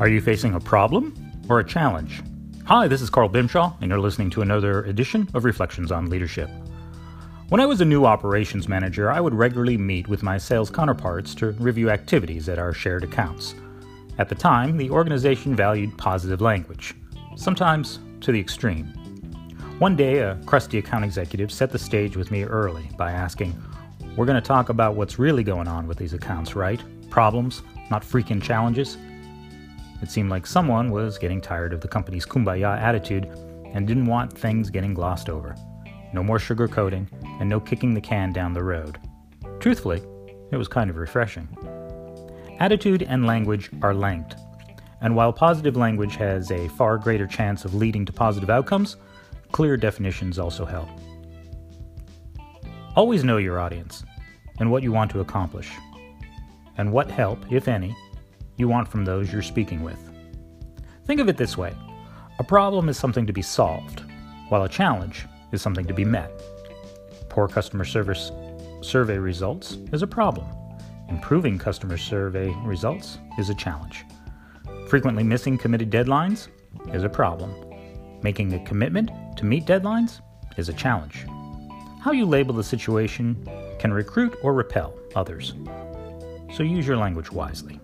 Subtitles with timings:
[0.00, 1.14] Are you facing a problem
[1.48, 2.20] or a challenge?
[2.64, 6.50] Hi, this is Carl Bimshaw, and you're listening to another edition of Reflections on Leadership.
[7.48, 11.32] When I was a new operations manager, I would regularly meet with my sales counterparts
[11.36, 13.54] to review activities at our shared accounts.
[14.18, 16.94] At the time, the organization valued positive language,
[17.36, 18.86] sometimes to the extreme.
[19.78, 23.54] One day, a crusty account executive set the stage with me early by asking,
[24.16, 26.82] We're going to talk about what's really going on with these accounts, right?
[27.10, 28.98] Problems, not freaking challenges.
[30.04, 33.24] It seemed like someone was getting tired of the company's kumbaya attitude
[33.72, 35.56] and didn't want things getting glossed over.
[36.12, 37.06] No more sugarcoating,
[37.40, 38.98] and no kicking the can down the road.
[39.60, 40.02] Truthfully,
[40.50, 41.48] it was kind of refreshing.
[42.60, 44.36] Attitude and language are linked,
[45.00, 48.96] and while positive language has a far greater chance of leading to positive outcomes,
[49.52, 50.90] clear definitions also help.
[52.94, 54.04] Always know your audience
[54.60, 55.70] and what you want to accomplish,
[56.76, 57.96] and what help, if any,
[58.56, 59.98] you want from those you're speaking with.
[61.06, 61.74] Think of it this way
[62.38, 64.02] a problem is something to be solved,
[64.48, 66.30] while a challenge is something to be met.
[67.28, 68.32] Poor customer service
[68.80, 70.46] survey results is a problem.
[71.08, 74.04] Improving customer survey results is a challenge.
[74.88, 76.48] Frequently missing committed deadlines
[76.92, 77.54] is a problem.
[78.22, 80.20] Making a commitment to meet deadlines
[80.56, 81.26] is a challenge.
[82.00, 85.54] How you label the situation can recruit or repel others.
[86.52, 87.80] So use your language wisely.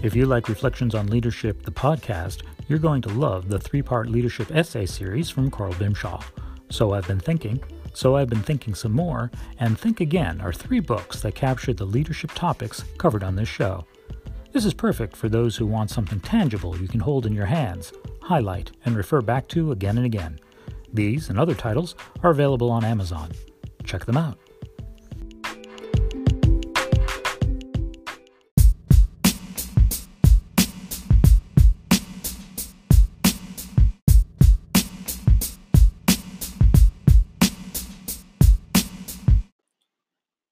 [0.00, 4.08] If you like Reflections on Leadership, the podcast, you're going to love the three part
[4.08, 6.22] leadership essay series from Carl Bimshaw.
[6.70, 7.60] So I've been thinking,
[7.94, 11.84] so I've been thinking some more, and Think Again are three books that capture the
[11.84, 13.84] leadership topics covered on this show.
[14.52, 17.92] This is perfect for those who want something tangible you can hold in your hands,
[18.22, 20.38] highlight, and refer back to again and again.
[20.92, 23.32] These and other titles are available on Amazon.
[23.82, 24.38] Check them out.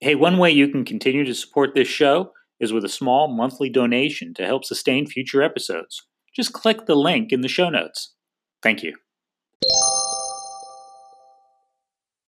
[0.07, 2.31] Hey, one way you can continue to support this show
[2.61, 6.01] is with a small monthly donation to help sustain future episodes.
[6.33, 8.15] Just click the link in the show notes.
[8.63, 8.95] Thank you.